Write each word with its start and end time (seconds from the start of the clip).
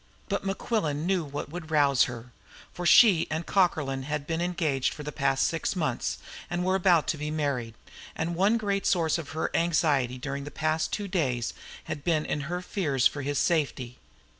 But 0.29 0.43
Mequillen 0.43 1.05
knew 1.05 1.23
what 1.23 1.49
would 1.49 1.69
rouse 1.69 2.05
her, 2.05 2.31
for 2.73 2.87
she 2.87 3.27
and 3.29 3.45
Cockerlyne 3.45 4.01
had 4.05 4.25
been 4.25 4.41
engaged 4.41 4.95
for 4.95 5.03
the 5.03 5.11
past 5.11 5.45
six 5.47 5.75
months, 5.75 6.17
and 6.49 6.65
were 6.65 6.73
about 6.73 7.05
to 7.09 7.19
be 7.19 7.29
married, 7.29 7.75
and 8.15 8.33
one 8.33 8.57
great 8.57 8.87
source 8.87 9.19
of 9.19 9.33
her 9.33 9.51
anxiety 9.55 10.17
during 10.17 10.43
the 10.43 10.49
past 10.49 10.91
two 10.91 11.07
days 11.07 11.53
had 11.83 12.03
been 12.03 12.25
in 12.25 12.41
her 12.49 12.63
fears 12.63 13.05
for 13.05 13.21
his 13.21 13.37
safety. 13.37 13.99